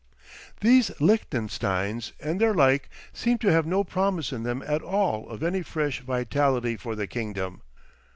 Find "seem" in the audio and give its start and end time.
3.13-3.37